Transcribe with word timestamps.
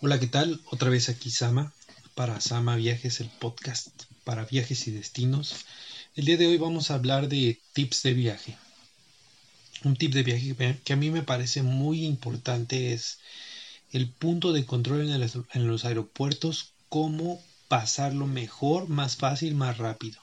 Hola, 0.00 0.20
¿qué 0.20 0.28
tal? 0.28 0.60
Otra 0.70 0.90
vez 0.90 1.08
aquí 1.08 1.28
Sama 1.28 1.72
para 2.14 2.40
Sama 2.40 2.76
Viajes, 2.76 3.18
el 3.18 3.28
podcast 3.30 3.88
para 4.22 4.44
viajes 4.44 4.86
y 4.86 4.92
destinos. 4.92 5.66
El 6.14 6.26
día 6.26 6.36
de 6.36 6.46
hoy 6.46 6.56
vamos 6.56 6.92
a 6.92 6.94
hablar 6.94 7.28
de 7.28 7.58
tips 7.72 8.04
de 8.04 8.14
viaje. 8.14 8.56
Un 9.82 9.96
tip 9.96 10.14
de 10.14 10.22
viaje 10.22 10.78
que 10.84 10.92
a 10.92 10.96
mí 10.96 11.10
me 11.10 11.24
parece 11.24 11.64
muy 11.64 12.04
importante 12.04 12.92
es 12.92 13.18
el 13.90 14.08
punto 14.08 14.52
de 14.52 14.64
control 14.64 15.10
en, 15.10 15.66
los 15.66 15.84
aeropuertos, 15.84 16.74
cómo 16.88 17.42
pasarlo 17.66 18.28
mejor, 18.28 18.88
más 18.88 19.16
fácil, 19.16 19.56
más 19.56 19.78
rápido. 19.78 20.20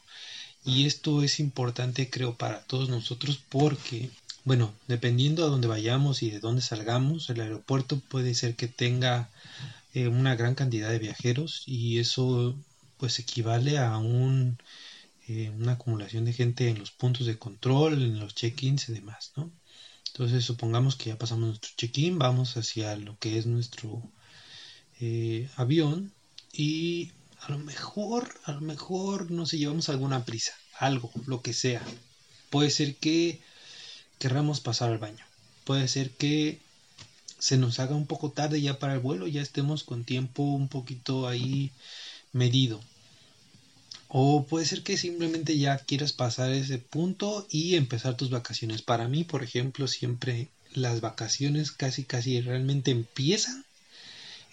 Y 0.64 0.86
esto 0.86 1.22
es 1.22 1.42
importante 1.42 2.10
creo 2.10 2.36
para 2.36 2.62
todos 2.62 2.88
nosotros 2.88 3.42
porque 3.50 4.10
bueno, 4.46 4.74
dependiendo 4.88 5.44
a 5.44 5.50
dónde 5.50 5.68
vayamos 5.68 6.22
y 6.22 6.30
de 6.30 6.40
dónde 6.40 6.62
salgamos, 6.62 7.30
el 7.30 7.42
aeropuerto 7.42 8.00
puede 8.00 8.36
ser 8.36 8.56
que 8.56 8.68
tenga 8.68 9.30
eh, 9.94 10.08
una 10.08 10.36
gran 10.36 10.54
cantidad 10.54 10.90
de 10.90 11.00
viajeros 11.00 11.64
y 11.66 11.98
eso 11.98 12.56
pues 12.98 13.18
equivale 13.20 13.80
a 13.80 13.98
un, 13.98 14.58
eh, 15.28 15.50
una 15.50 15.74
acumulación 15.74 16.26
de 16.26 16.34
gente 16.34 16.70
en 16.70 16.78
los 16.78 16.92
puntos 16.92 17.26
de 17.26 17.40
control, 17.40 17.94
en 18.04 18.20
los 18.20 18.36
check-ins 18.36 18.88
y 18.90 18.94
demás, 18.94 19.34
¿no? 19.36 19.52
Entonces 20.08 20.46
supongamos 20.46 20.96
que 20.96 21.10
ya 21.10 21.18
pasamos 21.18 21.48
nuestro 21.48 21.72
check-in, 21.76 22.20
vamos 22.20 22.56
hacia 22.56 22.96
lo 22.96 23.18
que 23.18 23.38
es 23.40 23.48
nuestro 23.48 24.02
eh, 25.02 25.50
avión 25.56 26.14
y 26.54 27.12
a 27.42 27.52
lo 27.52 27.58
mejor, 27.58 28.34
a 28.46 28.52
lo 28.54 28.62
mejor, 28.62 29.32
no 29.32 29.46
sé, 29.46 29.58
llevamos 29.58 29.90
alguna 29.90 30.24
prisa, 30.24 30.54
algo, 30.78 31.12
lo 31.26 31.42
que 31.42 31.54
sea. 31.54 31.82
Puede 32.50 32.70
ser 32.70 32.96
que 32.96 33.42
querramos 34.26 34.60
pasar 34.60 34.90
al 34.90 34.98
baño. 34.98 35.24
Puede 35.66 35.88
ser 35.88 36.10
que 36.10 36.58
se 37.38 37.58
nos 37.58 37.78
haga 37.78 37.94
un 37.94 38.08
poco 38.08 38.32
tarde 38.32 38.60
ya 38.60 38.80
para 38.80 38.96
el 38.96 39.00
vuelo, 39.00 39.28
ya 39.28 39.44
estemos 39.44 39.84
con 39.84 40.04
tiempo 40.04 40.42
un 40.42 40.68
poquito 40.68 41.28
ahí 41.28 41.70
medido. 42.34 42.82
O 44.08 44.48
puede 44.48 44.66
ser 44.66 44.82
que 44.82 44.98
simplemente 44.98 45.60
ya 45.60 45.78
quieras 45.78 46.12
pasar 46.12 46.52
ese 46.54 46.80
punto 46.80 47.46
y 47.52 47.76
empezar 47.76 48.18
tus 48.18 48.32
vacaciones. 48.32 48.82
Para 48.82 49.08
mí, 49.08 49.24
por 49.24 49.44
ejemplo, 49.44 49.88
siempre 49.88 50.48
las 50.74 51.02
vacaciones 51.02 51.72
casi 51.72 52.04
casi 52.04 52.42
realmente 52.42 52.90
empiezan 52.90 53.64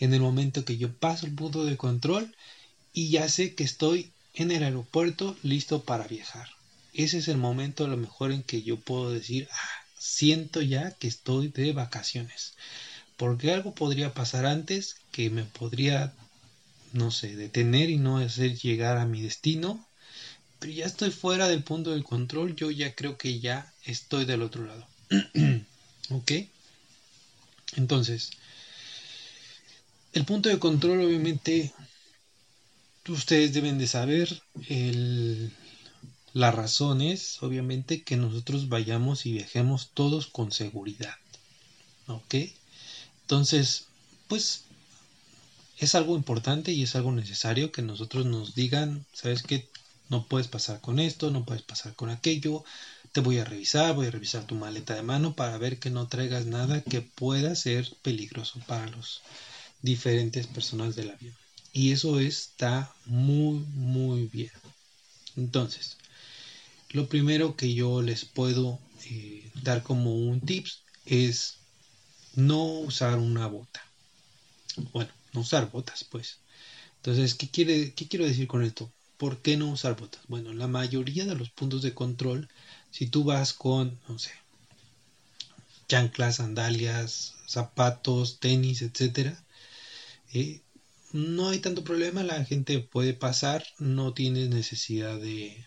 en 0.00 0.12
el 0.12 0.20
momento 0.20 0.66
que 0.66 0.76
yo 0.76 0.92
paso 0.92 1.24
el 1.24 1.32
punto 1.32 1.64
de 1.64 1.78
control 1.78 2.36
y 2.92 3.08
ya 3.08 3.26
sé 3.30 3.54
que 3.54 3.64
estoy 3.64 4.10
en 4.34 4.50
el 4.50 4.64
aeropuerto 4.64 5.34
listo 5.42 5.80
para 5.82 6.06
viajar 6.06 6.50
ese 6.92 7.18
es 7.18 7.28
el 7.28 7.38
momento 7.38 7.84
a 7.84 7.88
lo 7.88 7.96
mejor 7.96 8.32
en 8.32 8.42
que 8.42 8.62
yo 8.62 8.78
puedo 8.78 9.10
decir, 9.10 9.48
ah, 9.50 9.68
siento 9.98 10.60
ya 10.60 10.90
que 10.92 11.08
estoy 11.08 11.48
de 11.48 11.72
vacaciones. 11.72 12.54
Porque 13.16 13.52
algo 13.52 13.74
podría 13.74 14.14
pasar 14.14 14.46
antes 14.46 14.96
que 15.10 15.30
me 15.30 15.44
podría, 15.44 16.12
no 16.92 17.10
sé, 17.10 17.36
detener 17.36 17.88
y 17.90 17.96
no 17.96 18.18
hacer 18.18 18.58
llegar 18.58 18.98
a 18.98 19.06
mi 19.06 19.22
destino. 19.22 19.86
Pero 20.58 20.72
ya 20.72 20.86
estoy 20.86 21.10
fuera 21.10 21.48
del 21.48 21.62
punto 21.62 21.92
del 21.92 22.04
control, 22.04 22.54
yo 22.56 22.70
ya 22.70 22.94
creo 22.94 23.16
que 23.16 23.40
ya 23.40 23.72
estoy 23.84 24.24
del 24.24 24.42
otro 24.42 24.64
lado. 24.64 24.86
¿Ok? 26.10 26.32
Entonces, 27.76 28.30
el 30.12 30.24
punto 30.24 30.48
de 30.48 30.58
control 30.58 31.00
obviamente 31.00 31.72
ustedes 33.08 33.52
deben 33.52 33.78
de 33.78 33.86
saber 33.86 34.42
el 34.68 35.52
la 36.34 36.50
razón 36.50 37.02
es, 37.02 37.42
obviamente, 37.42 38.02
que 38.02 38.16
nosotros 38.16 38.68
vayamos 38.68 39.26
y 39.26 39.32
viajemos 39.32 39.90
todos 39.92 40.26
con 40.26 40.50
seguridad. 40.52 41.14
¿Ok? 42.06 42.34
Entonces, 43.22 43.86
pues 44.28 44.64
es 45.78 45.94
algo 45.94 46.16
importante 46.16 46.72
y 46.72 46.82
es 46.82 46.96
algo 46.96 47.12
necesario 47.12 47.72
que 47.72 47.82
nosotros 47.82 48.24
nos 48.24 48.54
digan, 48.54 49.04
¿sabes 49.12 49.42
qué? 49.42 49.68
No 50.08 50.26
puedes 50.26 50.48
pasar 50.48 50.80
con 50.80 50.98
esto, 50.98 51.30
no 51.30 51.44
puedes 51.44 51.62
pasar 51.62 51.94
con 51.94 52.10
aquello, 52.10 52.64
te 53.12 53.20
voy 53.20 53.38
a 53.38 53.44
revisar, 53.44 53.94
voy 53.94 54.06
a 54.06 54.10
revisar 54.10 54.46
tu 54.46 54.54
maleta 54.54 54.94
de 54.94 55.02
mano 55.02 55.34
para 55.34 55.58
ver 55.58 55.78
que 55.78 55.90
no 55.90 56.08
traigas 56.08 56.46
nada 56.46 56.82
que 56.82 57.02
pueda 57.02 57.54
ser 57.54 57.88
peligroso 58.02 58.60
para 58.66 58.86
los 58.88 59.22
diferentes 59.82 60.46
personas 60.46 60.96
del 60.96 61.10
avión. 61.10 61.34
Y 61.72 61.92
eso 61.92 62.20
está 62.20 62.94
muy, 63.06 63.58
muy 63.74 64.28
bien. 64.28 64.52
Entonces, 65.36 65.96
lo 66.92 67.08
primero 67.08 67.56
que 67.56 67.74
yo 67.74 68.02
les 68.02 68.24
puedo 68.24 68.78
eh, 69.06 69.50
dar 69.62 69.82
como 69.82 70.14
un 70.14 70.40
tips 70.40 70.82
es 71.06 71.58
no 72.34 72.64
usar 72.64 73.18
una 73.18 73.46
bota. 73.46 73.82
Bueno, 74.92 75.10
no 75.32 75.40
usar 75.40 75.70
botas, 75.70 76.04
pues. 76.04 76.38
Entonces, 76.96 77.34
¿qué, 77.34 77.48
quiere, 77.48 77.94
¿qué 77.94 78.08
quiero 78.08 78.24
decir 78.26 78.46
con 78.46 78.62
esto? 78.62 78.92
¿Por 79.16 79.40
qué 79.42 79.56
no 79.56 79.70
usar 79.70 79.96
botas? 79.96 80.22
Bueno, 80.28 80.50
en 80.50 80.58
la 80.58 80.68
mayoría 80.68 81.24
de 81.24 81.34
los 81.34 81.50
puntos 81.50 81.82
de 81.82 81.94
control, 81.94 82.48
si 82.90 83.06
tú 83.06 83.24
vas 83.24 83.52
con, 83.52 83.98
no 84.08 84.18
sé, 84.18 84.30
chanclas, 85.88 86.36
sandalias, 86.36 87.34
zapatos, 87.46 88.38
tenis, 88.38 88.82
etcétera, 88.82 89.42
eh, 90.32 90.60
no 91.12 91.50
hay 91.50 91.58
tanto 91.58 91.84
problema, 91.84 92.22
la 92.22 92.44
gente 92.44 92.78
puede 92.80 93.14
pasar, 93.14 93.66
no 93.78 94.14
tienes 94.14 94.48
necesidad 94.48 95.18
de, 95.20 95.66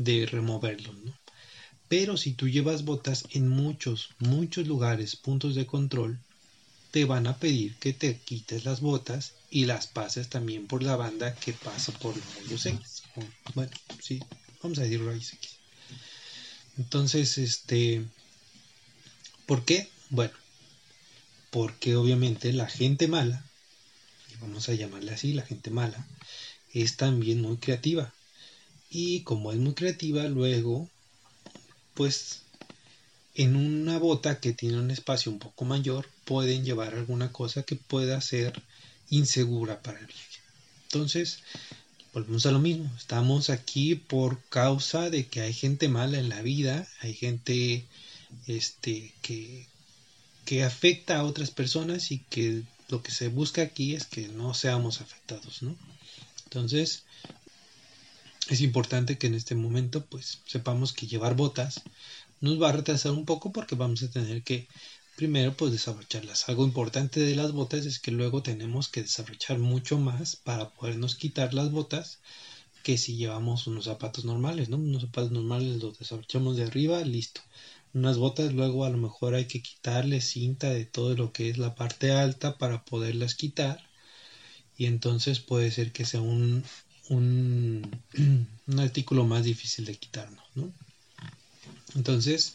de 0.00 0.24
removerlos, 0.24 0.96
¿no? 1.04 1.12
Pero 1.88 2.16
si 2.16 2.32
tú 2.32 2.48
llevas 2.48 2.84
botas 2.84 3.24
en 3.32 3.48
muchos, 3.48 4.10
muchos 4.18 4.66
lugares, 4.66 5.16
puntos 5.16 5.54
de 5.54 5.66
control, 5.66 6.18
te 6.90 7.04
van 7.04 7.26
a 7.26 7.36
pedir 7.36 7.76
que 7.76 7.92
te 7.92 8.16
quites 8.16 8.64
las 8.64 8.80
botas 8.80 9.34
y 9.50 9.66
las 9.66 9.88
pases 9.88 10.28
también 10.28 10.66
por 10.66 10.82
la 10.82 10.96
banda 10.96 11.34
que 11.34 11.52
pasa 11.52 11.92
por 11.92 12.16
los 12.16 12.34
rayos 12.36 12.64
X. 12.64 13.02
Bueno, 13.54 13.72
sí, 14.00 14.20
vamos 14.62 14.78
a 14.78 14.82
decir 14.82 15.04
rayos 15.04 15.34
X. 15.34 15.50
Entonces, 16.78 17.36
este, 17.36 18.02
¿por 19.44 19.66
qué? 19.66 19.86
Bueno, 20.08 20.32
porque 21.50 21.96
obviamente 21.96 22.54
la 22.54 22.68
gente 22.68 23.06
mala, 23.06 23.44
vamos 24.40 24.66
a 24.70 24.74
llamarle 24.74 25.12
así, 25.12 25.34
la 25.34 25.42
gente 25.42 25.70
mala, 25.70 26.06
es 26.72 26.96
también 26.96 27.42
muy 27.42 27.58
creativa 27.58 28.14
y 28.90 29.20
como 29.22 29.52
es 29.52 29.58
muy 29.58 29.74
creativa, 29.74 30.24
luego, 30.24 30.88
pues 31.94 32.42
en 33.34 33.54
una 33.54 33.98
bota 33.98 34.40
que 34.40 34.52
tiene 34.52 34.78
un 34.78 34.90
espacio 34.90 35.30
un 35.30 35.38
poco 35.38 35.64
mayor, 35.64 36.08
pueden 36.24 36.64
llevar 36.64 36.94
alguna 36.94 37.30
cosa 37.32 37.62
que 37.62 37.76
pueda 37.76 38.20
ser 38.20 38.60
insegura 39.08 39.80
para 39.80 40.00
el 40.00 40.06
viaje. 40.06 40.40
Entonces, 40.84 41.38
volvemos 42.12 42.44
a 42.46 42.50
lo 42.50 42.58
mismo. 42.58 42.90
Estamos 42.98 43.48
aquí 43.48 43.94
por 43.94 44.42
causa 44.48 45.08
de 45.08 45.26
que 45.26 45.40
hay 45.40 45.52
gente 45.52 45.88
mala 45.88 46.18
en 46.18 46.28
la 46.28 46.42
vida, 46.42 46.88
hay 47.00 47.14
gente 47.14 47.86
este, 48.48 49.14
que, 49.22 49.66
que 50.44 50.64
afecta 50.64 51.18
a 51.18 51.24
otras 51.24 51.52
personas 51.52 52.10
y 52.10 52.18
que 52.28 52.62
lo 52.88 53.02
que 53.02 53.12
se 53.12 53.28
busca 53.28 53.62
aquí 53.62 53.94
es 53.94 54.04
que 54.06 54.26
no 54.28 54.52
seamos 54.52 55.00
afectados, 55.00 55.62
¿no? 55.62 55.76
Entonces, 56.44 57.04
es 58.48 58.60
importante 58.60 59.18
que 59.18 59.26
en 59.26 59.34
este 59.34 59.54
momento 59.54 60.04
pues 60.06 60.40
sepamos 60.46 60.92
que 60.92 61.06
llevar 61.06 61.36
botas 61.36 61.82
nos 62.40 62.60
va 62.60 62.70
a 62.70 62.72
retrasar 62.72 63.12
un 63.12 63.26
poco 63.26 63.52
porque 63.52 63.74
vamos 63.74 64.02
a 64.02 64.10
tener 64.10 64.42
que 64.42 64.66
primero 65.16 65.54
pues 65.54 65.72
desabrocharlas. 65.72 66.48
Algo 66.48 66.64
importante 66.64 67.20
de 67.20 67.36
las 67.36 67.52
botas 67.52 67.84
es 67.84 67.98
que 67.98 68.10
luego 68.10 68.42
tenemos 68.42 68.88
que 68.88 69.02
desabrochar 69.02 69.58
mucho 69.58 69.98
más 69.98 70.36
para 70.36 70.70
podernos 70.70 71.16
quitar 71.16 71.52
las 71.52 71.70
botas 71.70 72.20
que 72.82 72.96
si 72.96 73.16
llevamos 73.16 73.66
unos 73.66 73.84
zapatos 73.84 74.24
normales, 74.24 74.70
¿no? 74.70 74.78
Unos 74.78 75.02
zapatos 75.02 75.30
normales 75.30 75.82
los 75.82 75.98
desabrochamos 75.98 76.56
de 76.56 76.64
arriba, 76.64 77.00
listo. 77.02 77.42
Unas 77.92 78.16
botas 78.16 78.54
luego 78.54 78.86
a 78.86 78.90
lo 78.90 78.96
mejor 78.96 79.34
hay 79.34 79.46
que 79.46 79.60
quitarle 79.60 80.20
cinta 80.22 80.70
de 80.70 80.86
todo 80.86 81.14
lo 81.14 81.32
que 81.32 81.50
es 81.50 81.58
la 81.58 81.74
parte 81.74 82.12
alta 82.12 82.56
para 82.56 82.84
poderlas 82.84 83.34
quitar 83.34 83.82
y 84.78 84.86
entonces 84.86 85.40
puede 85.40 85.70
ser 85.70 85.92
que 85.92 86.06
sea 86.06 86.22
un, 86.22 86.64
un, 87.10 88.78
artículo 88.78 89.24
más 89.24 89.44
difícil 89.44 89.84
de 89.84 89.96
quitarnos, 89.96 90.44
¿no? 90.54 90.72
Entonces, 91.96 92.54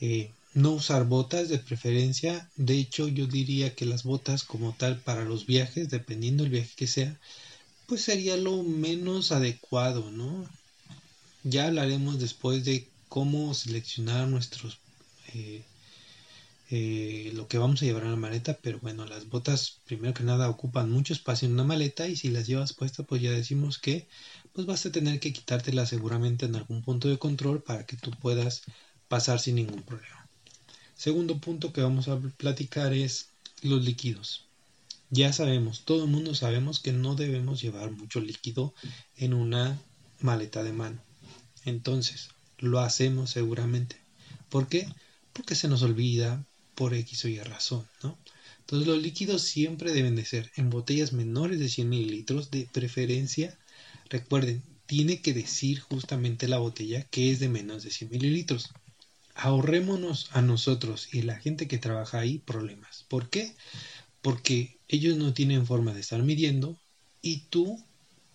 eh, 0.00 0.30
no 0.54 0.72
usar 0.72 1.06
botas 1.06 1.48
de 1.48 1.58
preferencia. 1.58 2.50
De 2.56 2.78
hecho, 2.78 3.08
yo 3.08 3.26
diría 3.26 3.74
que 3.74 3.86
las 3.86 4.02
botas 4.02 4.44
como 4.44 4.72
tal 4.72 4.98
para 5.00 5.24
los 5.24 5.46
viajes, 5.46 5.88
dependiendo 5.88 6.42
del 6.42 6.52
viaje 6.52 6.72
que 6.76 6.86
sea, 6.86 7.18
pues 7.86 8.02
sería 8.02 8.36
lo 8.36 8.62
menos 8.62 9.32
adecuado, 9.32 10.10
¿no? 10.10 10.46
Ya 11.42 11.66
hablaremos 11.66 12.18
después 12.18 12.64
de 12.64 12.86
cómo 13.08 13.54
seleccionar 13.54 14.28
nuestros 14.28 14.78
eh, 15.32 15.62
eh, 16.70 17.32
lo 17.34 17.48
que 17.48 17.56
vamos 17.56 17.80
a 17.80 17.86
llevar 17.86 18.02
en 18.02 18.10
la 18.10 18.16
maleta, 18.16 18.58
pero 18.60 18.78
bueno, 18.80 19.06
las 19.06 19.28
botas 19.28 19.80
primero 19.86 20.12
que 20.12 20.22
nada 20.22 20.50
ocupan 20.50 20.90
mucho 20.90 21.14
espacio 21.14 21.46
en 21.46 21.54
una 21.54 21.64
maleta 21.64 22.08
y 22.08 22.16
si 22.16 22.28
las 22.28 22.46
llevas 22.46 22.74
puestas 22.74 23.06
pues 23.06 23.22
ya 23.22 23.30
decimos 23.30 23.78
que 23.78 24.06
pues 24.52 24.66
vas 24.66 24.84
a 24.84 24.92
tener 24.92 25.18
que 25.18 25.32
quitártelas 25.32 25.88
seguramente 25.88 26.44
en 26.44 26.56
algún 26.56 26.82
punto 26.82 27.08
de 27.08 27.18
control 27.18 27.62
para 27.62 27.86
que 27.86 27.96
tú 27.96 28.10
puedas 28.10 28.62
pasar 29.08 29.40
sin 29.40 29.54
ningún 29.54 29.82
problema. 29.82 30.28
Segundo 30.94 31.38
punto 31.38 31.72
que 31.72 31.80
vamos 31.80 32.08
a 32.08 32.18
platicar 32.18 32.92
es 32.92 33.30
los 33.62 33.82
líquidos. 33.82 34.44
Ya 35.10 35.32
sabemos, 35.32 35.86
todo 35.86 36.04
el 36.04 36.10
mundo 36.10 36.34
sabemos 36.34 36.80
que 36.80 36.92
no 36.92 37.14
debemos 37.14 37.62
llevar 37.62 37.92
mucho 37.92 38.20
líquido 38.20 38.74
en 39.16 39.32
una 39.32 39.80
maleta 40.20 40.62
de 40.62 40.72
mano. 40.72 41.00
Entonces, 41.64 42.28
lo 42.58 42.80
hacemos 42.80 43.30
seguramente. 43.30 43.96
¿Por 44.50 44.68
qué? 44.68 44.86
Porque 45.32 45.54
se 45.54 45.68
nos 45.68 45.82
olvida 45.82 46.44
por 46.78 46.94
X 46.94 47.24
o 47.24 47.28
Y 47.28 47.40
razón, 47.40 47.88
¿no? 48.04 48.16
Entonces 48.60 48.86
los 48.86 49.02
líquidos 49.02 49.42
siempre 49.42 49.92
deben 49.92 50.14
de 50.14 50.24
ser 50.24 50.52
en 50.54 50.70
botellas 50.70 51.12
menores 51.12 51.58
de 51.58 51.68
100 51.68 51.88
mililitros 51.88 52.52
de 52.52 52.68
preferencia. 52.70 53.58
Recuerden, 54.08 54.62
tiene 54.86 55.20
que 55.20 55.34
decir 55.34 55.80
justamente 55.80 56.46
la 56.46 56.58
botella 56.58 57.02
que 57.02 57.32
es 57.32 57.40
de 57.40 57.48
menos 57.48 57.82
de 57.82 57.90
100 57.90 58.12
mililitros. 58.12 58.70
Ahorrémonos 59.34 60.28
a 60.30 60.40
nosotros 60.40 61.08
y 61.12 61.22
a 61.22 61.24
la 61.24 61.40
gente 61.40 61.66
que 61.66 61.78
trabaja 61.78 62.20
ahí 62.20 62.38
problemas. 62.38 63.04
¿Por 63.08 63.28
qué? 63.28 63.56
Porque 64.22 64.78
ellos 64.86 65.16
no 65.16 65.34
tienen 65.34 65.66
forma 65.66 65.94
de 65.94 66.00
estar 66.00 66.22
midiendo 66.22 66.78
y 67.22 67.40
tú 67.50 67.84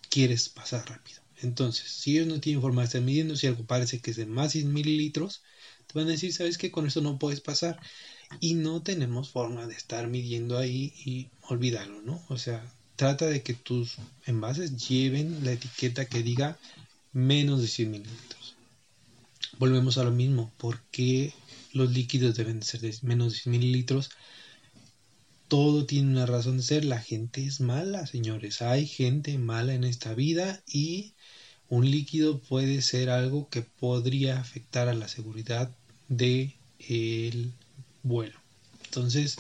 quieres 0.09 0.49
pasar 0.49 0.89
rápido. 0.89 1.22
Entonces, 1.43 1.89
si 1.91 2.17
ellos 2.17 2.27
no 2.27 2.39
tienen 2.39 2.61
forma 2.61 2.81
de 2.81 2.87
estar 2.87 3.01
midiendo, 3.01 3.35
si 3.35 3.47
algo 3.47 3.65
parece 3.65 3.99
que 3.99 4.11
es 4.11 4.17
de 4.17 4.25
más 4.25 4.53
de 4.53 4.61
100 4.61 4.73
mililitros, 4.73 5.43
te 5.87 5.93
van 5.99 6.07
a 6.07 6.11
decir, 6.11 6.33
¿sabes 6.33 6.57
qué? 6.57 6.71
Con 6.71 6.87
eso 6.87 7.01
no 7.01 7.19
puedes 7.19 7.41
pasar. 7.41 7.79
Y 8.39 8.55
no 8.55 8.81
tenemos 8.81 9.29
forma 9.29 9.67
de 9.67 9.75
estar 9.75 10.07
midiendo 10.07 10.57
ahí 10.57 10.93
y 11.05 11.27
olvidarlo, 11.41 12.01
¿no? 12.01 12.23
O 12.29 12.37
sea, 12.37 12.65
trata 12.95 13.27
de 13.27 13.43
que 13.43 13.53
tus 13.53 13.97
envases 14.25 14.87
lleven 14.87 15.43
la 15.43 15.51
etiqueta 15.51 16.05
que 16.05 16.23
diga 16.23 16.57
menos 17.11 17.61
de 17.61 17.67
100 17.67 17.91
mililitros. 17.91 18.55
Volvemos 19.59 19.97
a 19.97 20.03
lo 20.03 20.11
mismo, 20.11 20.51
¿por 20.57 20.81
qué 20.91 21.33
los 21.73 21.91
líquidos 21.91 22.35
deben 22.35 22.63
ser 22.63 22.81
de 22.81 22.95
menos 23.03 23.33
de 23.33 23.39
100 23.39 23.51
mililitros? 23.51 24.09
Todo 25.53 25.85
tiene 25.85 26.09
una 26.09 26.25
razón 26.25 26.57
de 26.57 26.63
ser, 26.63 26.83
la 26.83 26.99
gente 26.99 27.45
es 27.45 27.59
mala, 27.59 28.07
señores, 28.07 28.63
hay 28.63 28.87
gente 28.87 29.37
mala 29.37 29.75
en 29.75 29.83
esta 29.83 30.15
vida 30.15 30.63
y 30.65 31.13
un 31.69 31.91
líquido 31.91 32.39
puede 32.39 32.81
ser 32.81 33.11
algo 33.11 33.47
que 33.49 33.61
podría 33.61 34.39
afectar 34.39 34.89
a 34.89 34.95
la 34.95 35.07
seguridad 35.07 35.69
del 36.07 37.53
vuelo. 38.01 38.39
Entonces, 38.85 39.35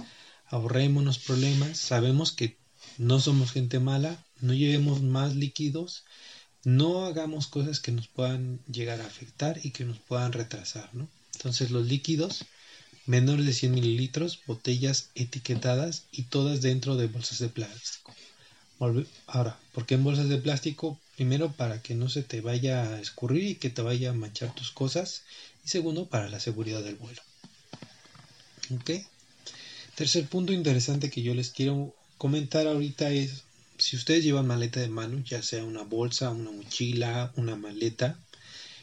ahorrémonos 0.45 1.17
problemas, 1.17 1.79
sabemos 1.79 2.31
que 2.31 2.57
no 2.99 3.19
somos 3.19 3.51
gente 3.51 3.79
mala, 3.79 4.23
no 4.39 4.53
llevemos 4.53 5.01
más 5.01 5.35
líquidos, 5.35 6.03
no 6.63 7.07
hagamos 7.07 7.47
cosas 7.47 7.79
que 7.79 7.91
nos 7.91 8.07
puedan 8.07 8.59
llegar 8.71 9.01
a 9.01 9.07
afectar 9.07 9.59
y 9.63 9.71
que 9.71 9.83
nos 9.83 9.97
puedan 9.97 10.31
retrasar, 10.31 10.93
¿no? 10.93 11.09
Entonces 11.33 11.71
los 11.71 11.87
líquidos 11.87 12.45
menores 13.05 13.45
de 13.45 13.53
100 13.53 13.73
mililitros, 13.73 14.39
botellas 14.47 15.09
etiquetadas 15.15 16.03
y 16.11 16.23
todas 16.23 16.61
dentro 16.61 16.95
de 16.95 17.07
bolsas 17.07 17.39
de 17.39 17.49
plástico. 17.49 18.13
Ahora, 19.27 19.57
¿por 19.71 19.85
qué 19.85 19.95
en 19.95 20.03
bolsas 20.03 20.29
de 20.29 20.37
plástico? 20.37 20.99
Primero, 21.15 21.51
para 21.51 21.81
que 21.81 21.95
no 21.95 22.09
se 22.09 22.23
te 22.23 22.41
vaya 22.41 22.83
a 22.83 22.99
escurrir 22.99 23.43
y 23.43 23.55
que 23.55 23.69
te 23.69 23.81
vaya 23.81 24.09
a 24.09 24.13
manchar 24.13 24.53
tus 24.53 24.71
cosas. 24.71 25.23
Y 25.65 25.69
segundo, 25.69 26.07
para 26.07 26.29
la 26.29 26.39
seguridad 26.39 26.83
del 26.83 26.95
vuelo. 26.95 27.21
¿Ok? 28.71 28.91
Tercer 29.95 30.25
punto 30.27 30.53
interesante 30.53 31.09
que 31.09 31.21
yo 31.21 31.33
les 31.33 31.51
quiero 31.51 31.95
comentar 32.17 32.67
ahorita 32.67 33.11
es, 33.11 33.43
si 33.77 33.95
ustedes 33.95 34.23
llevan 34.23 34.47
maleta 34.47 34.79
de 34.79 34.89
mano, 34.89 35.19
ya 35.23 35.41
sea 35.43 35.63
una 35.63 35.83
bolsa, 35.83 36.31
una 36.31 36.51
mochila, 36.51 37.31
una 37.35 37.55
maleta, 37.55 38.17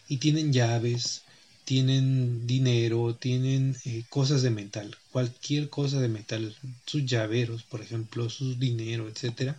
y 0.09 0.19
tienen 0.19 0.53
llaves, 0.53 1.23
tienen 1.71 2.49
dinero, 2.49 3.15
tienen 3.15 3.77
eh, 3.85 4.03
cosas 4.09 4.43
de 4.43 4.51
metal, 4.51 4.97
cualquier 5.13 5.71
cosa 5.71 6.01
de 6.01 6.09
metal, 6.09 6.57
sus 6.85 7.07
llaveros, 7.07 7.63
por 7.63 7.81
ejemplo, 7.81 8.29
sus 8.29 8.59
dinero, 8.59 9.09
etcétera. 9.09 9.57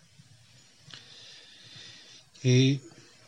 Eh, 2.44 2.82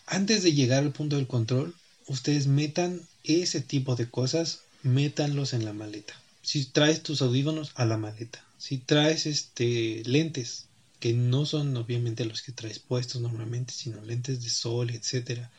antes 0.05 0.43
de 0.43 0.51
llegar 0.51 0.83
al 0.83 0.91
punto 0.91 1.15
del 1.15 1.27
control, 1.27 1.73
ustedes 2.07 2.47
metan 2.47 2.99
ese 3.23 3.61
tipo 3.61 3.95
de 3.95 4.09
cosas, 4.09 4.59
métanlos 4.81 5.53
en 5.53 5.63
la 5.63 5.71
maleta. 5.71 6.13
Si 6.41 6.65
traes 6.65 7.03
tus 7.03 7.21
audífonos 7.21 7.71
a 7.75 7.85
la 7.85 7.95
maleta, 7.95 8.43
si 8.57 8.79
traes 8.79 9.27
este 9.27 10.03
lentes 10.05 10.65
que 10.99 11.13
no 11.13 11.45
son 11.45 11.77
obviamente 11.77 12.25
los 12.25 12.41
que 12.41 12.51
traes 12.51 12.79
puestos 12.79 13.21
normalmente, 13.21 13.71
sino 13.71 14.01
lentes 14.01 14.43
de 14.43 14.49
sol, 14.49 14.89
etcétera, 14.89 15.49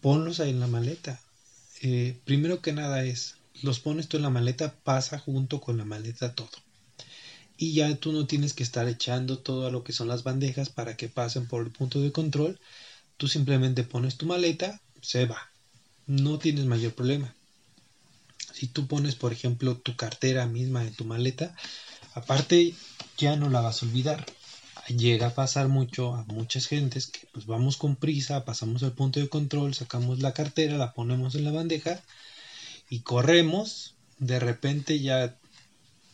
ponlos 0.00 0.40
ahí 0.40 0.50
en 0.50 0.58
la 0.58 0.66
maleta. 0.66 1.20
Eh, 1.82 2.18
primero 2.24 2.60
que 2.60 2.72
nada 2.72 3.04
es, 3.04 3.36
los 3.62 3.80
pones 3.80 4.08
tú 4.08 4.16
en 4.16 4.22
la 4.22 4.30
maleta, 4.30 4.74
pasa 4.82 5.18
junto 5.18 5.60
con 5.60 5.76
la 5.76 5.84
maleta 5.84 6.34
todo. 6.34 6.50
Y 7.56 7.72
ya 7.72 7.94
tú 7.96 8.12
no 8.12 8.26
tienes 8.26 8.52
que 8.52 8.62
estar 8.62 8.86
echando 8.88 9.38
todo 9.38 9.66
a 9.66 9.70
lo 9.70 9.82
que 9.82 9.92
son 9.92 10.08
las 10.08 10.22
bandejas 10.22 10.68
para 10.68 10.96
que 10.96 11.08
pasen 11.08 11.46
por 11.46 11.62
el 11.62 11.70
punto 11.70 12.00
de 12.00 12.12
control. 12.12 12.60
Tú 13.16 13.28
simplemente 13.28 13.82
pones 13.82 14.16
tu 14.16 14.26
maleta, 14.26 14.80
se 15.00 15.26
va. 15.26 15.50
No 16.06 16.38
tienes 16.38 16.66
mayor 16.66 16.94
problema. 16.94 17.34
Si 18.52 18.66
tú 18.66 18.86
pones, 18.86 19.14
por 19.14 19.32
ejemplo, 19.32 19.76
tu 19.76 19.96
cartera 19.96 20.46
misma 20.46 20.84
en 20.84 20.94
tu 20.94 21.04
maleta, 21.04 21.54
Aparte, 22.16 22.74
ya 23.18 23.36
no 23.36 23.50
la 23.50 23.60
vas 23.60 23.82
a 23.82 23.86
olvidar. 23.86 24.24
Llega 24.88 25.28
a 25.28 25.34
pasar 25.34 25.68
mucho 25.68 26.14
a 26.14 26.24
muchas 26.24 26.66
gentes 26.66 27.08
que 27.08 27.26
pues 27.32 27.46
vamos 27.46 27.76
con 27.76 27.96
prisa, 27.96 28.44
pasamos 28.44 28.84
al 28.84 28.92
punto 28.92 29.18
de 29.18 29.28
control, 29.28 29.74
sacamos 29.74 30.20
la 30.20 30.32
cartera, 30.32 30.78
la 30.78 30.92
ponemos 30.92 31.34
en 31.34 31.44
la 31.44 31.50
bandeja 31.50 32.00
y 32.88 33.00
corremos. 33.00 33.94
De 34.18 34.38
repente 34.38 35.00
ya 35.00 35.36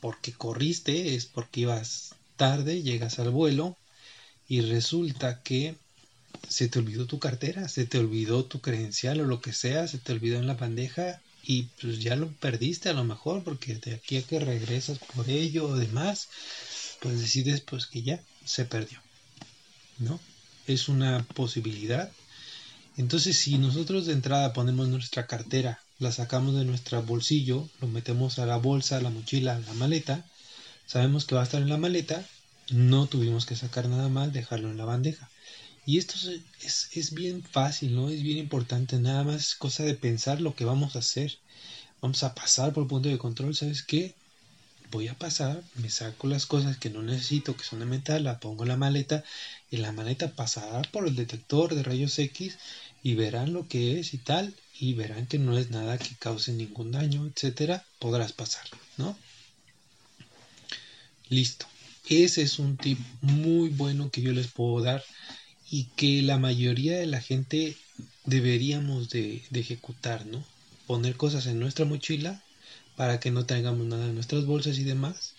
porque 0.01 0.33
corriste 0.33 1.15
es 1.15 1.27
porque 1.27 1.61
ibas 1.61 2.15
tarde, 2.37 2.83
llegas 2.83 3.19
al 3.19 3.31
vuelo 3.31 3.77
y 4.49 4.63
resulta 4.63 5.43
que 5.43 5.77
se 6.49 6.69
te 6.69 6.79
olvidó 6.79 7.07
tu 7.07 7.19
cartera, 7.19 7.69
se 7.69 7.85
te 7.85 7.99
olvidó 7.99 8.45
tu 8.45 8.61
credencial 8.61 9.21
o 9.21 9.27
lo 9.27 9.41
que 9.41 9.53
sea, 9.53 9.87
se 9.87 9.99
te 9.99 10.13
olvidó 10.13 10.39
en 10.39 10.47
la 10.47 10.55
bandeja 10.55 11.21
y 11.45 11.65
pues 11.81 12.01
ya 12.01 12.17
lo 12.17 12.29
perdiste 12.33 12.89
a 12.89 12.95
lo 12.95 13.05
mejor 13.05 13.45
porque 13.45 13.75
de 13.75 13.95
aquí 13.95 14.17
a 14.17 14.23
que 14.23 14.41
regresas 14.41 14.99
por 14.99 15.29
ello 15.29 15.67
o 15.67 15.77
demás, 15.77 16.29
pues 17.01 17.21
decides 17.21 17.61
pues 17.61 17.87
que 17.87 18.03
ya 18.03 18.23
se 18.45 18.65
perdió, 18.65 19.01
¿no? 19.99 20.21
Es 20.67 20.89
una 20.89 21.25
posibilidad. 21.35 22.11
Entonces 22.97 23.39
si 23.39 23.59
nosotros 23.59 24.07
de 24.07 24.13
entrada 24.13 24.53
ponemos 24.53 24.89
nuestra 24.89 25.27
cartera, 25.27 25.81
la 25.99 26.13
sacamos 26.13 26.55
de 26.55 26.65
nuestro 26.65 27.03
bolsillo, 27.03 27.69
lo 27.81 27.89
metemos 27.89 28.39
a 28.39 28.47
la 28.47 28.57
bolsa, 28.57 28.97
a 28.97 29.01
la 29.01 29.11
mochila, 29.11 29.57
a 29.57 29.61
la 29.61 29.73
maleta, 29.75 30.27
sabemos 30.87 31.25
que 31.25 31.35
va 31.35 31.43
a 31.43 31.45
estar 31.45 31.63
en 31.63 31.69
la 31.69 31.79
maleta, 31.79 32.27
no 32.71 33.07
tuvimos 33.07 33.47
que 33.47 33.57
sacar 33.57 33.89
nada 33.89 34.09
más, 34.09 34.33
dejarlo 34.33 34.71
en 34.71 34.77
la 34.77 34.85
bandeja. 34.85 35.31
Y 35.85 35.99
esto 35.99 36.15
es, 36.61 36.91
es, 36.93 37.13
bien 37.13 37.43
fácil, 37.43 37.95
¿no? 37.95 38.09
Es 38.09 38.23
bien 38.23 38.39
importante, 38.39 38.99
nada 38.99 39.25
más 39.25 39.37
es 39.37 39.55
cosa 39.57 39.83
de 39.83 39.95
pensar 39.95 40.41
lo 40.41 40.55
que 40.55 40.65
vamos 40.65 40.95
a 40.95 41.01
hacer. 41.01 41.39
Vamos 42.01 42.23
a 42.23 42.35
pasar 42.35 42.73
por 42.73 42.85
el 42.85 42.89
punto 42.89 43.09
de 43.09 43.19
control, 43.19 43.55
¿sabes 43.57 43.83
qué? 43.83 44.15
Voy 44.93 45.09
a 45.09 45.15
pasar, 45.15 45.65
me 45.77 45.89
saco 45.89 46.29
las 46.29 46.45
cosas 46.45 46.77
que 46.77 46.91
no 46.91 47.03
necesito, 47.03 47.57
que 47.57 47.65
son 47.65 47.79
de 47.79 47.87
metal, 47.87 48.25
la 48.25 48.39
pongo 48.41 48.65
en 48.65 48.69
la 48.69 48.77
maleta 48.77 49.25
y 49.71 49.79
la 49.79 49.91
maleta 49.91 50.37
pasará 50.37 50.83
por 50.83 51.09
el 51.09 51.17
detector 51.17 51.75
de 51.75 51.83
rayos 51.83 52.19
X 52.19 52.59
y 53.03 53.15
verán 53.15 53.55
lo 53.55 53.67
que 53.67 53.99
es 53.99 54.13
y 54.13 54.19
tal, 54.19 54.55
y 54.79 54.93
verán 54.93 55.27
que 55.27 55.39
no 55.39 55.57
es 55.57 55.71
nada 55.71 55.97
que 55.97 56.15
cause 56.17 56.53
ningún 56.53 56.93
daño, 56.93 57.27
etcétera, 57.27 57.87
podrás 57.99 58.35
pasar, 58.35 58.67
¿no? 58.99 59.17
Listo. 61.31 61.65
Ese 62.11 62.43
es 62.43 62.59
un 62.59 62.77
tip 62.77 62.99
muy 63.23 63.71
bueno 63.71 64.11
que 64.11 64.21
yo 64.21 64.33
les 64.33 64.49
puedo 64.49 64.85
dar 64.85 65.03
y 65.71 65.85
que 65.97 66.21
la 66.21 66.37
mayoría 66.37 66.99
de 66.99 67.07
la 67.07 67.23
gente 67.23 67.79
deberíamos 68.27 69.09
de, 69.09 69.43
ejecutar, 69.55 70.27
¿no? 70.27 70.45
Poner 70.87 71.17
cosas 71.17 71.47
en 71.47 71.59
nuestra 71.59 71.87
mochila 71.87 72.43
para 73.03 73.19
que 73.19 73.33
no 73.33 73.45
tengamos 73.45 73.85
nada 73.85 74.07
en 74.07 74.15
nuestras 74.15 74.47
bolsas 74.47 74.79
y 74.79 74.85
demás. 74.85 75.33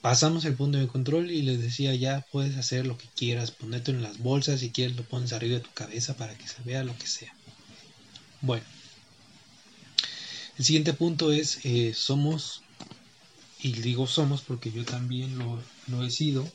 Pasamos 0.00 0.44
el 0.44 0.54
punto 0.54 0.78
de 0.78 0.86
control 0.86 1.32
y 1.32 1.42
les 1.42 1.60
decía 1.60 1.92
ya 1.92 2.24
puedes 2.30 2.56
hacer 2.56 2.86
lo 2.86 2.96
que 2.96 3.08
quieras, 3.16 3.50
ponerte 3.50 3.90
en 3.90 4.00
las 4.00 4.18
bolsas, 4.18 4.60
si 4.60 4.70
quieres 4.70 4.96
lo 4.96 5.02
pones 5.02 5.32
arriba 5.32 5.56
de 5.56 5.64
tu 5.64 5.72
cabeza 5.74 6.16
para 6.16 6.38
que 6.38 6.46
se 6.46 6.62
vea 6.62 6.84
lo 6.84 6.96
que 6.96 7.08
sea. 7.08 7.34
Bueno, 8.42 8.64
el 10.56 10.64
siguiente 10.64 10.92
punto 10.92 11.32
es 11.32 11.58
eh, 11.64 11.94
somos, 11.96 12.62
y 13.60 13.72
digo 13.72 14.06
somos 14.06 14.42
porque 14.42 14.70
yo 14.70 14.84
también 14.84 15.36
lo, 15.36 15.60
lo 15.88 16.04
he 16.04 16.12
sido, 16.12 16.48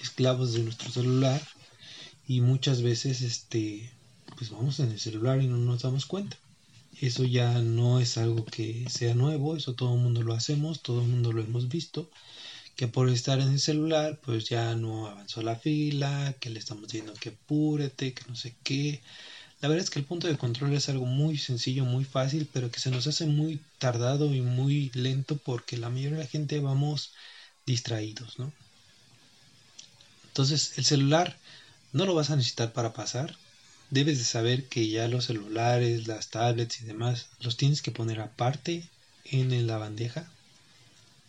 esclavos 0.00 0.52
de 0.52 0.62
nuestro 0.62 0.88
celular 0.92 1.42
y 2.28 2.42
muchas 2.42 2.80
veces 2.80 3.22
este 3.22 3.90
pues 4.36 4.50
vamos 4.50 4.78
en 4.78 4.92
el 4.92 5.00
celular 5.00 5.42
y 5.42 5.48
no 5.48 5.56
nos 5.56 5.82
damos 5.82 6.06
cuenta 6.06 6.36
eso 7.00 7.24
ya 7.24 7.60
no 7.60 8.00
es 8.00 8.18
algo 8.18 8.44
que 8.44 8.86
sea 8.88 9.14
nuevo 9.14 9.56
eso 9.56 9.74
todo 9.74 9.94
el 9.94 10.00
mundo 10.00 10.22
lo 10.22 10.34
hacemos 10.34 10.82
todo 10.82 11.02
el 11.02 11.08
mundo 11.08 11.32
lo 11.32 11.42
hemos 11.42 11.68
visto 11.68 12.10
que 12.76 12.88
por 12.88 13.08
estar 13.08 13.40
en 13.40 13.48
el 13.48 13.60
celular 13.60 14.20
pues 14.24 14.48
ya 14.48 14.74
no 14.74 15.06
avanzó 15.06 15.42
la 15.42 15.56
fila 15.56 16.34
que 16.40 16.50
le 16.50 16.58
estamos 16.58 16.84
diciendo 16.88 17.14
que 17.18 17.30
apúrete 17.30 18.14
que 18.14 18.22
no 18.28 18.36
sé 18.36 18.54
qué 18.62 19.00
la 19.60 19.68
verdad 19.68 19.84
es 19.84 19.90
que 19.90 19.98
el 19.98 20.04
punto 20.04 20.26
de 20.28 20.36
control 20.36 20.74
es 20.74 20.88
algo 20.88 21.06
muy 21.06 21.38
sencillo 21.38 21.84
muy 21.84 22.04
fácil 22.04 22.48
pero 22.52 22.70
que 22.70 22.80
se 22.80 22.90
nos 22.90 23.06
hace 23.06 23.26
muy 23.26 23.60
tardado 23.78 24.34
y 24.34 24.40
muy 24.40 24.90
lento 24.94 25.36
porque 25.36 25.76
la 25.76 25.90
mayoría 25.90 26.18
de 26.18 26.24
la 26.24 26.30
gente 26.30 26.60
vamos 26.60 27.12
distraídos 27.66 28.38
no 28.38 28.52
Entonces, 30.28 30.78
el 30.78 30.84
celular 30.84 31.36
no 31.92 32.04
lo 32.04 32.14
vas 32.14 32.30
a 32.30 32.36
necesitar 32.36 32.72
para 32.72 32.92
pasar. 32.92 33.36
Debes 33.90 34.18
de 34.18 34.24
saber 34.24 34.64
que 34.64 34.88
ya 34.88 35.08
los 35.08 35.26
celulares, 35.26 36.06
las 36.06 36.28
tablets 36.30 36.80
y 36.80 36.84
demás 36.84 37.28
los 37.40 37.56
tienes 37.56 37.82
que 37.82 37.92
poner 37.92 38.20
aparte 38.20 38.88
en 39.24 39.66
la 39.66 39.78
bandeja. 39.78 40.30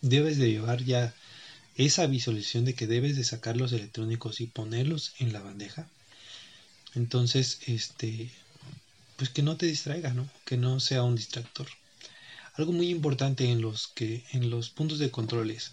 Debes 0.02 0.38
de 0.38 0.50
llevar 0.50 0.84
ya 0.84 1.14
esa 1.76 2.06
visualización 2.06 2.64
de 2.64 2.74
que 2.74 2.86
debes 2.86 3.16
de 3.16 3.24
sacar 3.24 3.56
los 3.56 3.72
electrónicos 3.72 4.40
y 4.40 4.46
ponerlos 4.46 5.12
en 5.18 5.32
la 5.32 5.40
bandeja. 5.40 5.88
Entonces, 6.94 7.60
este, 7.66 8.30
pues 9.16 9.30
que 9.30 9.42
no 9.42 9.56
te 9.56 9.66
distraiga, 9.66 10.12
¿no? 10.12 10.28
Que 10.44 10.56
no 10.56 10.80
sea 10.80 11.04
un 11.04 11.16
distractor. 11.16 11.68
Algo 12.54 12.72
muy 12.72 12.88
importante 12.88 13.50
en 13.50 13.62
los 13.62 13.88
que 13.88 14.24
en 14.32 14.50
los 14.50 14.70
puntos 14.70 14.98
de 14.98 15.10
control 15.12 15.52
es 15.52 15.72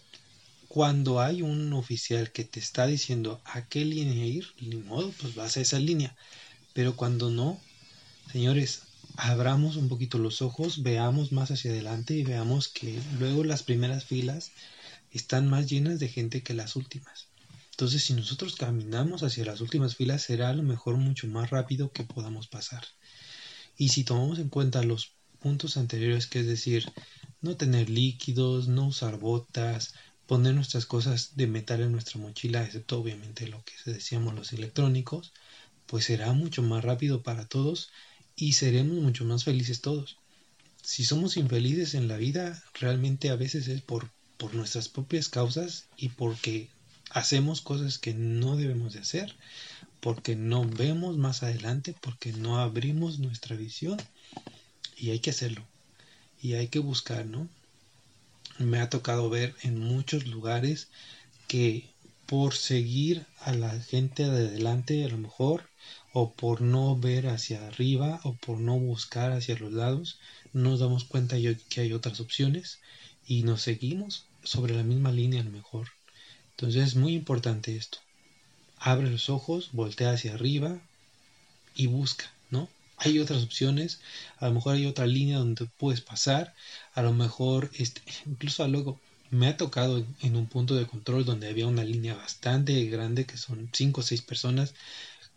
cuando 0.76 1.22
hay 1.22 1.42
un 1.42 1.72
oficial 1.72 2.34
que 2.34 2.44
te 2.44 2.60
está 2.60 2.86
diciendo 2.86 3.40
a 3.46 3.66
qué 3.66 3.86
línea 3.86 4.26
ir, 4.26 4.46
ni 4.60 4.76
modo, 4.76 5.14
pues 5.22 5.34
vas 5.34 5.56
a 5.56 5.62
esa 5.62 5.80
línea. 5.80 6.14
Pero 6.76 6.98
cuando 6.98 7.30
no, 7.30 7.58
señores, 8.34 8.82
abramos 9.16 9.78
un 9.78 9.88
poquito 9.88 10.18
los 10.18 10.42
ojos, 10.42 10.84
veamos 10.84 11.32
más 11.32 11.50
hacia 11.50 11.72
adelante 11.72 12.16
y 12.16 12.24
veamos 12.24 12.68
que 12.68 13.02
luego 13.18 13.46
las 13.46 13.64
primeras 13.64 14.04
filas 14.04 14.52
están 15.10 15.48
más 15.48 15.70
llenas 15.70 16.02
de 16.02 16.10
gente 16.10 16.44
que 16.44 16.54
las 16.54 16.76
últimas. 16.76 17.30
Entonces, 17.72 18.04
si 18.04 18.12
nosotros 18.12 18.58
caminamos 18.58 19.24
hacia 19.24 19.46
las 19.46 19.62
últimas 19.62 19.96
filas, 19.96 20.24
será 20.24 20.50
a 20.50 20.54
lo 20.54 20.64
mejor 20.64 20.98
mucho 20.98 21.28
más 21.28 21.50
rápido 21.50 21.94
que 21.94 22.04
podamos 22.04 22.50
pasar. 22.50 22.84
Y 23.78 23.88
si 23.90 24.04
tomamos 24.04 24.38
en 24.40 24.50
cuenta 24.50 24.84
los 24.84 25.14
puntos 25.40 25.78
anteriores, 25.78 26.28
que 26.28 26.42
es 26.42 26.46
decir, 26.46 26.92
no 27.40 27.56
tener 27.56 27.90
líquidos, 27.90 28.68
no 28.68 28.88
usar 28.88 29.18
botas, 29.18 29.94
poner 30.26 30.54
nuestras 30.54 30.86
cosas 30.86 31.38
de 31.38 31.48
metal 31.48 31.82
en 31.82 31.94
nuestra 31.94 32.20
mochila, 32.20 32.66
excepto 32.66 33.00
obviamente 33.00 33.48
lo 33.48 33.64
que 33.64 33.74
decíamos 33.86 34.36
los 34.36 34.52
electrónicos, 34.52 35.32
pues 35.88 36.06
será 36.06 36.34
mucho 36.34 36.62
más 36.62 36.84
rápido 36.84 37.24
para 37.24 37.46
todos 37.46 37.92
y 38.36 38.54
seremos 38.54 38.98
mucho 38.98 39.26
más 39.26 39.44
felices 39.44 39.82
todos. 39.82 40.18
Si 40.82 41.04
somos 41.04 41.38
infelices 41.38 41.94
en 41.96 42.08
la 42.08 42.18
vida, 42.18 42.64
realmente 42.74 43.30
a 43.30 43.36
veces 43.36 43.68
es 43.68 43.82
por, 43.82 44.10
por 44.38 44.54
nuestras 44.54 44.90
propias 44.90 45.30
causas 45.30 45.86
y 45.98 46.10
porque 46.10 46.70
hacemos 47.10 47.62
cosas 47.62 47.98
que 47.98 48.14
no 48.14 48.56
debemos 48.56 48.94
de 48.94 49.00
hacer 49.00 49.36
porque 50.06 50.36
no 50.36 50.64
vemos 50.64 51.18
más 51.18 51.42
adelante, 51.42 51.96
porque 52.00 52.32
no 52.32 52.60
abrimos 52.60 53.18
nuestra 53.18 53.56
visión 53.56 53.98
y 54.96 55.10
hay 55.10 55.18
que 55.18 55.32
hacerlo 55.32 55.66
y 56.40 56.54
hay 56.54 56.68
que 56.68 56.78
buscar, 56.78 57.26
¿no? 57.26 57.50
Me 58.60 58.80
ha 58.80 58.92
tocado 58.92 59.32
ver 59.32 59.56
en 59.64 59.80
muchos 59.80 60.28
lugares 60.28 60.90
que 61.48 61.90
por 62.26 62.54
seguir 62.56 63.26
a 63.42 63.54
la 63.54 63.70
gente 63.80 64.24
de 64.24 64.48
adelante 64.48 65.04
a 65.04 65.10
lo 65.10 65.18
mejor 65.18 65.70
o 66.14 66.32
por 66.32 66.62
no 66.62 66.98
ver 66.98 67.28
hacia 67.28 67.68
arriba 67.68 68.20
o 68.24 68.34
por 68.34 68.60
no 68.60 68.78
buscar 68.80 69.32
hacia 69.32 69.58
los 69.58 69.74
lados 69.74 70.20
nos 70.54 70.80
damos 70.80 71.04
cuenta 71.04 71.38
que 71.70 71.82
hay 71.82 71.94
otras 71.94 72.20
opciones 72.20 72.80
y 73.28 73.44
nos 73.44 73.62
seguimos 73.62 74.26
sobre 74.44 74.76
la 74.76 74.84
misma 74.84 75.12
línea 75.12 75.42
a 75.42 75.46
lo 75.46 75.52
mejor 75.52 75.90
entonces 76.52 76.88
es 76.88 76.96
muy 76.96 77.14
importante 77.14 77.76
esto 77.76 78.00
abre 78.86 79.10
los 79.10 79.30
ojos, 79.30 79.70
voltea 79.72 80.12
hacia 80.12 80.34
arriba 80.34 80.80
y 81.76 81.88
busca, 81.88 82.32
¿no? 82.50 82.70
Hay 82.98 83.20
otras 83.20 83.44
opciones, 83.44 84.00
a 84.38 84.48
lo 84.48 84.54
mejor 84.54 84.76
hay 84.76 84.86
otra 84.86 85.08
línea 85.08 85.40
donde 85.40 85.66
puedes 85.66 86.02
pasar, 86.02 86.54
a 86.94 87.02
lo 87.02 87.14
mejor, 87.14 87.72
este, 87.74 88.02
incluso 88.26 88.68
luego 88.68 89.00
me 89.36 89.48
ha 89.48 89.58
tocado 89.58 90.06
en 90.22 90.36
un 90.36 90.48
punto 90.48 90.76
de 90.76 90.88
control 90.88 91.26
donde 91.26 91.50
había 91.50 91.68
una 91.68 91.84
línea 91.84 92.16
bastante 92.16 92.86
grande 92.86 93.26
que 93.26 93.38
son 93.38 93.70
cinco 93.74 94.02
o 94.02 94.04
seis 94.04 94.22
personas 94.22 94.74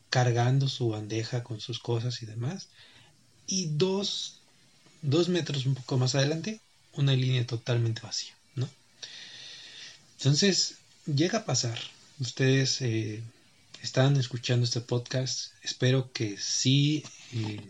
cargando 0.09 0.69
su 0.69 0.91
bandeja 0.91 1.43
con 1.43 1.61
sus 1.61 1.81
cosas 1.81 2.23
y 2.23 2.27
demás 2.27 2.69
y 3.47 3.67
dos, 3.73 4.41
dos 5.03 5.29
metros 5.29 5.67
un 5.67 5.75
poco 5.75 5.99
más 5.99 6.15
adelante 6.15 6.61
una 6.93 7.15
línea 7.15 7.47
totalmente 7.47 8.03
vacía, 8.03 8.35
¿no? 8.55 8.69
Entonces 10.19 10.77
llega 11.07 11.41
a 11.41 11.45
pasar, 11.45 11.79
ustedes 12.21 12.81
eh, 12.83 13.23
están 13.83 14.17
escuchando 14.17 14.65
este 14.65 14.81
podcast, 14.81 15.53
espero 15.63 16.13
que 16.13 16.37
sí, 16.39 17.05
eh, 17.33 17.61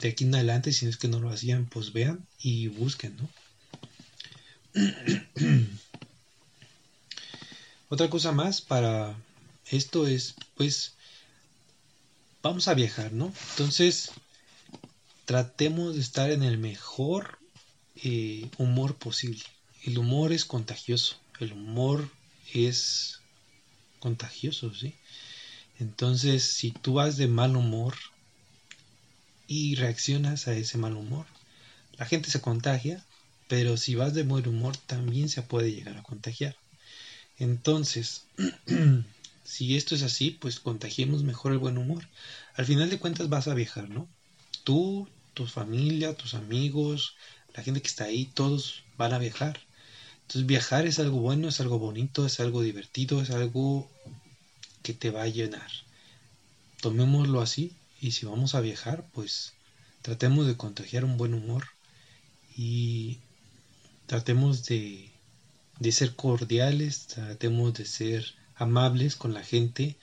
de 0.00 0.08
aquí 0.08 0.24
en 0.24 0.34
adelante, 0.34 0.72
si 0.72 0.86
es 0.86 0.96
que 0.96 1.08
no 1.08 1.20
lo 1.20 1.30
hacían, 1.30 1.66
pues 1.66 1.92
vean 1.92 2.26
y 2.38 2.68
busquen, 2.68 3.16
¿no? 3.16 3.28
Otra 7.88 8.10
cosa 8.10 8.32
más 8.32 8.60
para 8.60 9.16
esto 9.70 10.06
es, 10.06 10.34
pues, 10.54 10.92
vamos 12.42 12.68
a 12.68 12.74
viajar, 12.74 13.12
¿no? 13.12 13.32
Entonces, 13.52 14.10
tratemos 15.24 15.94
de 15.94 16.02
estar 16.02 16.30
en 16.30 16.42
el 16.42 16.58
mejor 16.58 17.38
eh, 17.96 18.50
humor 18.58 18.96
posible. 18.96 19.42
El 19.82 19.98
humor 19.98 20.32
es 20.32 20.44
contagioso, 20.44 21.16
el 21.40 21.52
humor 21.52 22.10
es 22.52 23.20
contagioso, 23.98 24.74
¿sí? 24.74 24.94
Entonces, 25.78 26.42
si 26.44 26.70
tú 26.70 26.94
vas 26.94 27.16
de 27.16 27.28
mal 27.28 27.56
humor 27.56 27.96
y 29.46 29.74
reaccionas 29.76 30.48
a 30.48 30.54
ese 30.54 30.76
mal 30.76 30.96
humor, 30.96 31.26
la 31.96 32.06
gente 32.06 32.30
se 32.30 32.40
contagia, 32.40 33.04
pero 33.48 33.76
si 33.76 33.94
vas 33.94 34.14
de 34.14 34.22
buen 34.22 34.46
humor 34.48 34.76
también 34.76 35.28
se 35.28 35.42
puede 35.42 35.72
llegar 35.72 35.96
a 35.96 36.02
contagiar. 36.02 36.56
Entonces, 37.38 38.24
si 39.44 39.76
esto 39.76 39.94
es 39.94 40.02
así, 40.02 40.30
pues 40.30 40.60
contagiemos 40.60 41.22
mejor 41.22 41.52
el 41.52 41.58
buen 41.58 41.78
humor. 41.78 42.06
Al 42.54 42.66
final 42.66 42.90
de 42.90 42.98
cuentas 42.98 43.28
vas 43.28 43.48
a 43.48 43.54
viajar, 43.54 43.88
¿no? 43.88 44.08
Tú, 44.64 45.08
tu 45.34 45.46
familia, 45.46 46.14
tus 46.14 46.34
amigos, 46.34 47.14
la 47.54 47.62
gente 47.62 47.82
que 47.82 47.88
está 47.88 48.04
ahí, 48.04 48.26
todos 48.34 48.82
van 48.96 49.12
a 49.12 49.18
viajar. 49.18 49.60
Entonces 50.22 50.46
viajar 50.46 50.86
es 50.86 50.98
algo 50.98 51.18
bueno, 51.20 51.48
es 51.48 51.60
algo 51.60 51.78
bonito, 51.78 52.26
es 52.26 52.40
algo 52.40 52.62
divertido, 52.62 53.22
es 53.22 53.30
algo 53.30 53.88
que 54.82 54.92
te 54.92 55.10
va 55.10 55.22
a 55.22 55.28
llenar. 55.28 55.70
Tomémoslo 56.80 57.40
así 57.40 57.72
y 58.00 58.12
si 58.12 58.26
vamos 58.26 58.54
a 58.54 58.60
viajar, 58.60 59.06
pues 59.12 59.52
tratemos 60.02 60.46
de 60.46 60.56
contagiar 60.56 61.04
un 61.04 61.16
buen 61.16 61.34
humor 61.34 61.64
y 62.56 63.18
tratemos 64.06 64.64
de, 64.66 65.10
de 65.78 65.92
ser 65.92 66.14
cordiales, 66.16 67.06
tratemos 67.06 67.74
de 67.74 67.84
ser 67.84 68.34
amables 68.54 69.16
con 69.16 69.34
la 69.34 69.42
gente. 69.42 69.96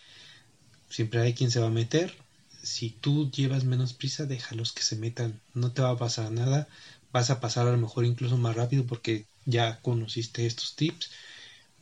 Siempre 0.89 1.21
hay 1.21 1.33
quien 1.33 1.51
se 1.51 1.59
va 1.59 1.67
a 1.67 1.71
meter. 1.71 2.13
Si 2.61 2.89
tú 2.91 3.31
llevas 3.31 3.63
menos 3.65 3.93
prisa, 3.93 4.25
déjalos 4.25 4.71
que 4.73 4.83
se 4.83 4.95
metan. 4.95 5.41
No 5.53 5.71
te 5.71 5.81
va 5.81 5.91
a 5.91 5.97
pasar 5.97 6.31
nada. 6.31 6.67
Vas 7.11 7.29
a 7.29 7.39
pasar 7.39 7.67
a 7.67 7.71
lo 7.71 7.77
mejor 7.77 8.05
incluso 8.05 8.37
más 8.37 8.55
rápido 8.55 8.85
porque 8.85 9.25
ya 9.45 9.79
conociste 9.81 10.45
estos 10.45 10.75
tips 10.75 11.09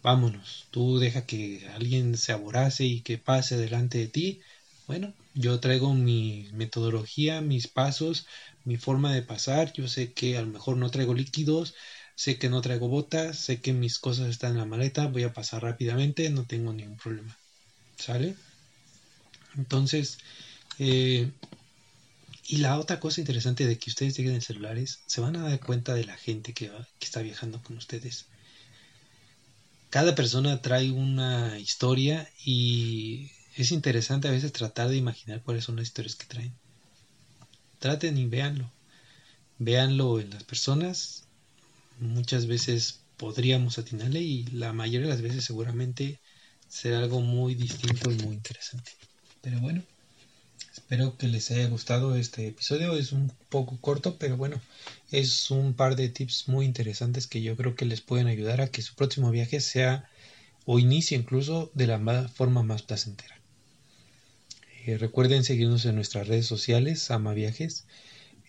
vámonos, 0.01 0.67
tú 0.71 0.99
deja 0.99 1.25
que 1.25 1.67
alguien 1.75 2.17
se 2.17 2.31
aborace 2.31 2.85
y 2.85 3.01
que 3.01 3.17
pase 3.17 3.57
delante 3.57 3.99
de 3.99 4.07
ti. 4.07 4.41
Bueno, 4.87 5.13
yo 5.33 5.59
traigo 5.59 5.93
mi 5.93 6.49
metodología, 6.53 7.41
mis 7.41 7.67
pasos, 7.67 8.25
mi 8.65 8.77
forma 8.77 9.13
de 9.13 9.21
pasar. 9.21 9.71
Yo 9.73 9.87
sé 9.87 10.13
que 10.13 10.37
a 10.37 10.41
lo 10.41 10.47
mejor 10.47 10.77
no 10.77 10.89
traigo 10.91 11.13
líquidos, 11.13 11.75
sé 12.21 12.37
que 12.37 12.49
no 12.49 12.61
traigo 12.61 12.87
botas, 12.87 13.37
sé 13.37 13.61
que 13.61 13.73
mis 13.73 13.97
cosas 13.99 14.27
están 14.29 14.51
en 14.51 14.57
la 14.57 14.65
maleta, 14.65 15.07
voy 15.07 15.23
a 15.23 15.33
pasar 15.33 15.63
rápidamente, 15.63 16.29
no 16.29 16.45
tengo 16.45 16.73
ningún 16.73 16.97
problema. 16.97 17.37
¿Sale? 17.97 18.35
Entonces, 19.57 20.17
eh, 20.79 21.31
y 22.47 22.57
la 22.57 22.79
otra 22.79 22.99
cosa 22.99 23.21
interesante 23.21 23.65
de 23.65 23.77
que 23.77 23.89
ustedes 23.89 24.17
lleguen 24.17 24.35
en 24.35 24.41
celulares, 24.41 24.99
se 25.05 25.21
van 25.21 25.35
a 25.35 25.43
dar 25.43 25.59
cuenta 25.59 25.93
de 25.93 26.05
la 26.05 26.17
gente 26.17 26.53
que, 26.53 26.67
que 26.99 27.05
está 27.05 27.21
viajando 27.21 27.61
con 27.63 27.77
ustedes 27.77 28.25
cada 29.91 30.15
persona 30.15 30.61
trae 30.61 30.89
una 30.89 31.59
historia 31.59 32.27
y 32.45 33.29
es 33.57 33.73
interesante 33.73 34.29
a 34.29 34.31
veces 34.31 34.53
tratar 34.53 34.87
de 34.87 34.95
imaginar 34.95 35.41
cuáles 35.43 35.65
son 35.65 35.75
las 35.75 35.87
historias 35.87 36.15
que 36.15 36.25
traen. 36.25 36.53
Traten 37.77 38.17
y 38.17 38.25
véanlo. 38.25 38.71
Véanlo 39.59 40.21
en 40.21 40.29
las 40.29 40.45
personas. 40.45 41.20
Muchas 42.01 42.47
veces 42.47 42.99
podríamos 43.15 43.77
atinarle 43.79 44.19
y 44.21 44.43
la 44.47 44.73
mayoría 44.73 45.07
de 45.07 45.13
las 45.13 45.21
veces 45.21 45.45
seguramente 45.45 46.19
será 46.67 46.99
algo 46.99 47.21
muy 47.21 47.55
distinto 47.55 48.11
y 48.11 48.15
muy 48.15 48.35
interesante. 48.35 48.91
Pero 49.41 49.59
bueno, 49.59 49.83
Espero 50.73 51.17
que 51.17 51.27
les 51.27 51.51
haya 51.51 51.67
gustado 51.67 52.15
este 52.15 52.47
episodio. 52.47 52.95
Es 52.95 53.11
un 53.11 53.31
poco 53.49 53.77
corto, 53.81 54.17
pero 54.17 54.37
bueno, 54.37 54.61
es 55.11 55.51
un 55.51 55.73
par 55.73 55.97
de 55.97 56.07
tips 56.07 56.47
muy 56.47 56.65
interesantes 56.65 57.27
que 57.27 57.41
yo 57.41 57.57
creo 57.57 57.75
que 57.75 57.85
les 57.85 57.99
pueden 57.99 58.27
ayudar 58.27 58.61
a 58.61 58.67
que 58.67 58.81
su 58.81 58.95
próximo 58.95 59.31
viaje 59.31 59.59
sea 59.59 60.09
o 60.65 60.79
inicie 60.79 61.17
incluso 61.17 61.71
de 61.73 61.87
la 61.87 62.29
forma 62.29 62.63
más 62.63 62.83
placentera. 62.83 63.37
Eh, 64.85 64.97
recuerden 64.97 65.43
seguirnos 65.43 65.85
en 65.85 65.95
nuestras 65.95 66.27
redes 66.27 66.45
sociales, 66.45 67.11
Ama 67.11 67.33
Viajes, 67.33 67.85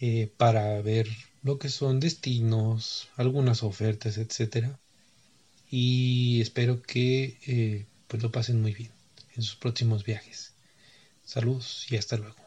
eh, 0.00 0.30
para 0.36 0.80
ver 0.80 1.08
lo 1.42 1.58
que 1.58 1.68
son 1.68 2.00
destinos, 2.00 3.08
algunas 3.16 3.62
ofertas, 3.62 4.18
etcétera. 4.18 4.78
Y 5.70 6.40
espero 6.42 6.82
que 6.82 7.38
eh, 7.46 7.86
pues 8.08 8.22
lo 8.22 8.32
pasen 8.32 8.62
muy 8.62 8.74
bien. 8.74 8.92
en 9.36 9.42
sus 9.42 9.56
próximos 9.56 10.04
viajes. 10.04 10.54
Saludos 11.24 11.86
y 11.90 11.96
hasta 11.96 12.16
luego. 12.18 12.41